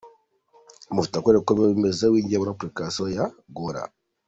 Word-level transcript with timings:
Amafoto 0.91 1.15
akwereka 1.17 1.43
uko 1.43 1.51
biba 1.55 1.73
bimeze 1.73 1.99
iyo 2.01 2.11
winjiye 2.13 2.39
muri 2.39 2.51
Application 2.53 3.07
ya 3.17 3.25
Goora. 3.55 3.81